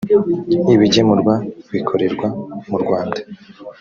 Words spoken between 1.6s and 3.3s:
bikorerwa mu rwanda